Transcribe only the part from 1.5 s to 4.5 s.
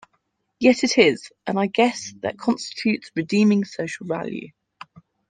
I guess that constitutes redeeming social value.